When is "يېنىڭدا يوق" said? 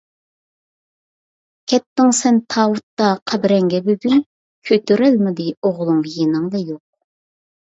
6.17-6.83